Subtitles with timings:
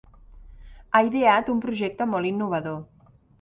[0.91, 2.81] Ha ideat un projecte molt innovador.